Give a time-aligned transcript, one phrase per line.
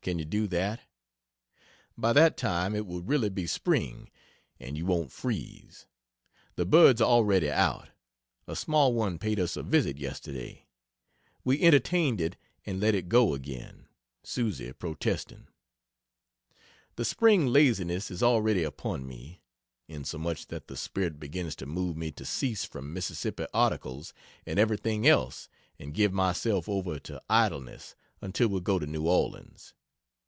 [0.00, 0.80] Can you do that?
[1.98, 4.10] By that time it will really be spring
[4.58, 5.84] and you won't freeze.
[6.56, 7.90] The birds are already out;
[8.46, 10.66] a small one paid us a visit yesterday.
[11.44, 13.86] We entertained it and let it go again,
[14.22, 15.48] Susie protesting.
[16.96, 19.42] The spring laziness is already upon me
[19.88, 24.14] insomuch that the spirit begins to move me to cease from Mississippi articles
[24.46, 29.74] and everything else and give myself over to idleness until we go to New Orleans.